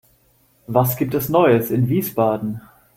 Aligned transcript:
Was 0.65 0.97
gibt 0.97 1.13
es 1.13 1.29
Neues 1.29 1.69
in 1.69 1.87
Wiesbaden? 1.87 2.61